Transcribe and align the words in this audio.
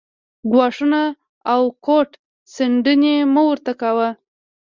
ګواښونه 0.51 1.01
او 1.51 1.61
ګوت 1.85 2.11
څنډنې 2.53 3.15
مه 3.33 3.41
ورته 3.49 3.71
کاوه 3.81 4.09